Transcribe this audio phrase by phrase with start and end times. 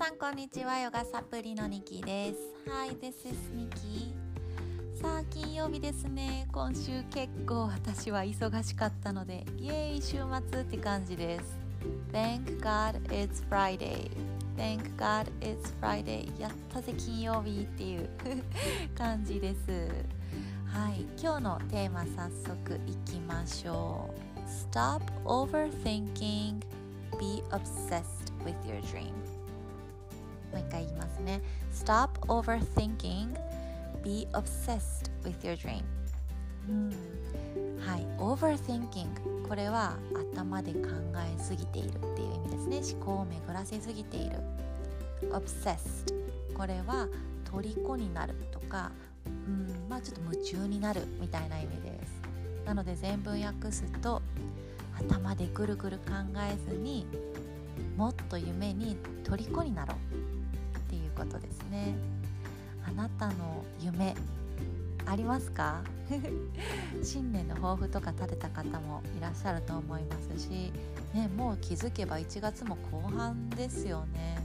[0.00, 0.78] さんこんにちは。
[0.78, 2.38] ヨガサプリのニキです。
[2.70, 4.14] Hi this is ニキ
[4.98, 6.48] さあ金曜日ですね。
[6.50, 10.16] 今週結構私は忙しかったのでイエーイ週
[10.50, 11.58] 末って感じです。
[12.14, 14.10] Thank God it's Friday.
[14.56, 16.30] Thank God it's Friday.
[16.40, 18.08] やったぜ金曜日っていう
[18.96, 19.70] 感じです。
[20.64, 24.74] はい今日のテーマ早速いきましょう。
[24.74, 26.58] Stop overthinking.
[27.18, 29.29] Be obsessed with your dream も
[30.56, 31.40] う一回言いますね。
[31.72, 33.36] Stop overthinking.
[34.02, 35.82] Be obsessed with your dream.
[36.68, 36.90] うん
[37.80, 38.06] はい。
[38.18, 39.48] Overthinking.
[39.48, 39.96] これは
[40.32, 42.98] 頭で考えすぎているっていう意味ですね。
[42.98, 44.36] 思考を巡らせすぎている。
[45.32, 46.14] Obsessed.
[46.54, 47.08] これは
[47.44, 48.92] 虜になるとか
[49.26, 52.20] うんまあちょっと夢中になるみたいな意味です。
[52.64, 54.22] なので全文訳すと
[54.98, 57.06] 頭でぐるぐる考えずに
[57.96, 60.39] もっと夢に虜になろう
[61.20, 61.94] ことですね。
[62.86, 64.14] あなたの夢
[65.06, 65.82] ありますか？
[67.02, 70.72] 新年の抱負とか立てた方もいらっしゃると思いますし、
[71.14, 74.36] ね、もう気づけば1月も後半ですよね。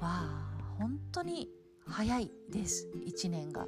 [0.00, 1.48] わあ本当に
[1.86, 2.88] 早いです。
[3.06, 3.66] 1年が。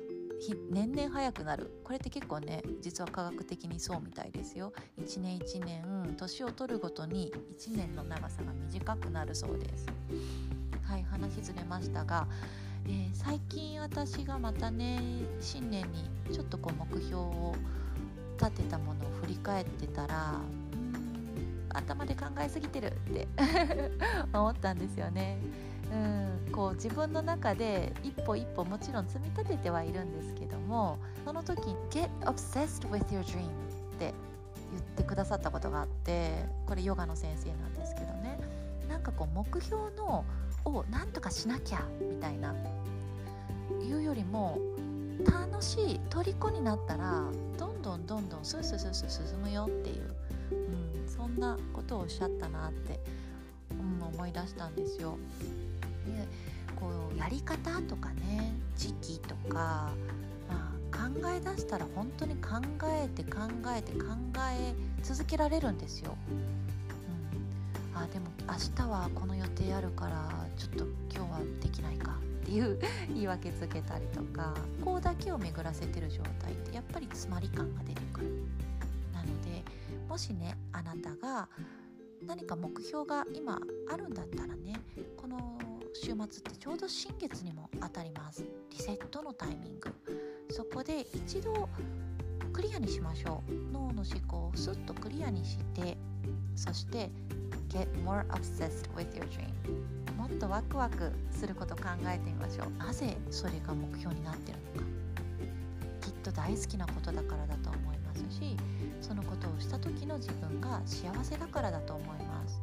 [0.70, 1.80] 年々早くなる。
[1.82, 4.72] これって結構ね実は科学的にそうみたいですよ。
[4.98, 9.86] 1年1年年を取るごとに1年の長さが短くなるそうです
[10.88, 12.28] はい話ずれましたが、
[12.86, 15.00] えー、最近私がまたね
[15.40, 17.54] 新年にちょっとこう目標を
[18.38, 20.40] 立てたものを振り返ってたら
[21.70, 23.28] 頭で考えすぎてるって
[24.32, 25.38] 思ったんですよね。
[25.92, 33.46] うん、こう自分の中で一歩一歩もちろん積み立ててはいるんですけどもその時「Get obsessed with your dream」
[33.94, 34.12] って
[34.72, 38.38] 言ってくださったことがあってこれヨガの先生なんですけどね。
[38.88, 40.24] なんかこう目標の
[40.66, 42.54] をなんとかしなきゃみたいな
[43.82, 44.58] いうよりも
[45.24, 47.24] 楽しい虜になったら
[47.58, 50.14] どんどんどんどんスースースース進むよっていう、
[50.50, 53.00] うん、そんなことをおっしゃったなって、
[53.70, 55.16] うん、思い出したんですよ。
[56.06, 56.28] で
[56.76, 59.92] こうやり方とかね時期とか、
[60.48, 63.40] まあ、考え出したら本当に考えて考
[63.74, 64.08] えて考
[64.52, 66.16] え続けられるんですよ。
[67.96, 78.26] あでも明日はこの予定あるからちょっと今日はできないかっていう 言い訳つけたりとかこうだけを巡らせてる状態ってやっぱり詰まり感が出てくる。
[79.14, 79.64] なので
[80.08, 81.48] もしねあなたが
[82.22, 83.58] 何か目標が今
[83.90, 84.74] あるんだったらね
[85.16, 85.58] この
[85.94, 88.44] 週末ってちょうど新月にも当たります。
[88.70, 89.90] リセットのタイミング。
[90.50, 91.68] そこで一度
[92.52, 93.52] クリアにしましょう。
[93.72, 95.96] 脳の思考をスッとクリアにして
[96.54, 97.10] そして
[97.76, 99.52] Get more obsessed with your dream.
[100.16, 102.78] もっとワクワクすること考えてみましょう。
[102.78, 104.86] なぜそれが目標になってるのか。
[106.00, 108.56] きっと大好きなことだからだと思いますし
[109.02, 112.58] そのことをした時の自分が幸せだからだと思います。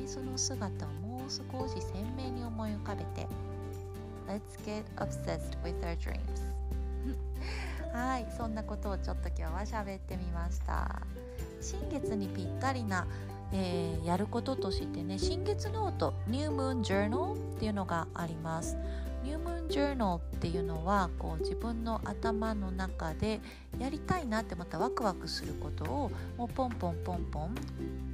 [0.00, 3.26] でその姿をもう少し鮮明に思い浮かべて
[4.26, 6.18] Let's get obsessed with our dreams.
[7.92, 9.42] はいそんなことをちょっと今日
[9.74, 11.02] は喋ってみました。
[11.60, 13.06] 新月にぴったりな、
[13.52, 18.76] えー、やることとしてね新月ノート New Moon Journal っていうのがあります
[19.22, 23.40] New Moon Journal っていうのはこう自分の頭の中で
[23.78, 27.54] やりたいなってまたワクワクすることをもうポンポンポンポン、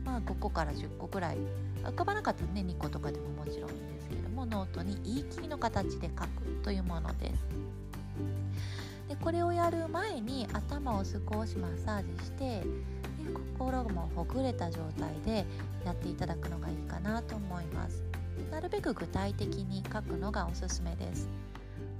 [0.04, 1.36] まあ、5個から10個ぐらい
[1.84, 6.28] 浮かばなかったらね2個とかでももちろんいいんですけどもノートに言い切りの形で書く
[6.64, 7.66] というものです。
[9.08, 12.64] でこれをやる前に頭を少しマッサージして
[13.32, 15.46] 心もほぐれた状態で
[15.84, 18.02] やっていただくのがいいかなと思います。
[18.50, 21.28] なるべく具体的に書くのがおすすめです。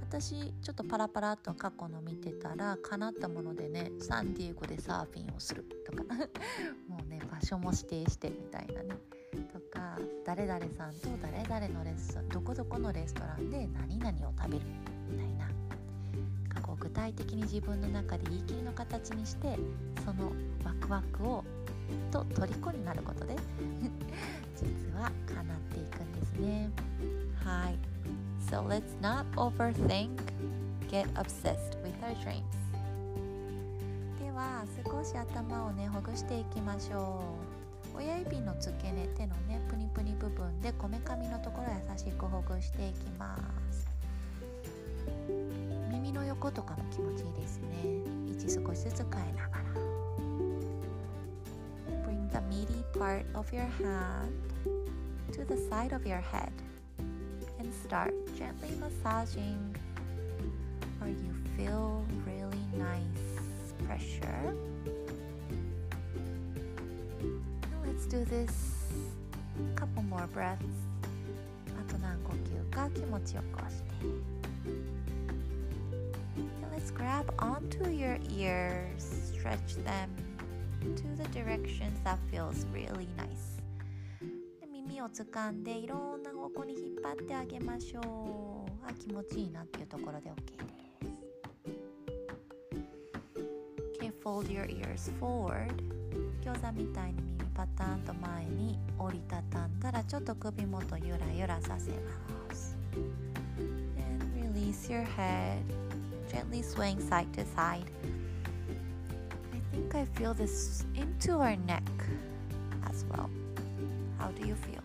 [0.09, 6.03] 私ちょっとパラパラっと過去の見てたら叶ったものでねサンディエゴでサーフィンをするとか。
[6.87, 8.95] もうね場所も指定してみたいなね。
[9.51, 14.65] とか誰々さんと誰々のレッストどこどこのレストランで何々を食べる
[15.09, 15.66] みたいな。
[16.79, 19.57] う具体的に自分の中で言い切りの形にして
[20.05, 20.31] その
[20.63, 21.43] ワクワクを
[22.11, 23.35] と虜になることで
[24.55, 24.65] 実
[24.99, 26.69] は叶っていくんですね。
[27.43, 27.79] はい。
[28.49, 30.09] So let's not overthink.
[30.89, 32.43] Get obsessed with our dreams.
[34.19, 37.21] では少し頭をねほぐしていきましょ
[37.53, 37.57] う。
[37.97, 43.35] 親指の付け根手のねプニプニ部分でこめかみのところ優しくほぐしていきま
[43.71, 43.86] す
[46.07, 47.67] 耳の横とかも気持ちいいですね
[48.27, 49.63] 位置少しずつ変えながら
[52.05, 54.31] Bring the meaty part of your hand
[55.33, 56.51] to the side of your head
[57.87, 59.75] start gently massaging
[61.01, 64.53] or you feel really nice pressure.
[67.85, 68.51] Let's do this
[69.75, 70.59] couple more breaths.
[71.79, 74.36] あと何呼吸か気持ちよく押して。
[76.91, 80.09] Grab onto your ears, stretch them
[80.81, 83.57] to the directions that feels really nice.
[84.71, 90.43] 耳を掴んでいろんな方向に引っ張ってあげましょうあ気持ちいいなっていうところで OK で
[91.05, 91.21] す
[93.99, 95.73] Okay, fold your ears forward
[96.43, 105.86] 餃子みたいに耳パターンと前に折りたたんだらちょっと首元ゆらゆらさせます And release your head
[106.31, 107.89] gently swaying side to side.
[109.53, 111.83] I think I feel this into our neck
[112.89, 113.29] as well.
[114.17, 114.81] How do you feel?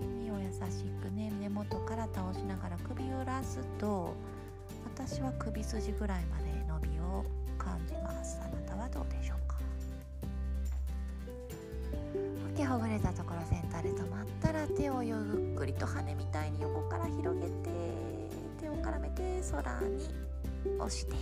[0.00, 4.14] 耳を優しくね根元から倒しながら首を揺らすと
[4.96, 7.24] 私は首筋ぐらいまで伸びを
[7.58, 8.38] 感じます。
[8.42, 9.56] あなたはどうでしょうか
[12.56, 15.14] ？OK ほぐれたところセンターで止まったら手をゆ
[15.54, 18.13] っくりと羽みたいに横から広げて
[18.74, 20.08] を絡めて空に
[20.78, 21.18] 押してよ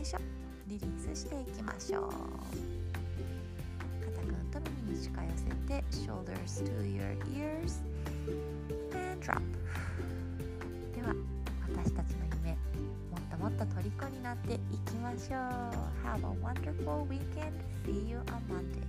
[0.00, 0.18] いしょ
[0.66, 2.02] リリースしていきましょう
[4.04, 7.80] 肩くんと耳に近寄せて shoulders to your ears
[8.92, 9.40] and drop
[10.94, 11.14] では
[11.74, 12.56] 私たちの夢
[13.10, 15.38] もっともっと虜になっていきましょう
[16.04, 17.52] Have a wonderful weekend
[17.84, 18.82] See you on Monday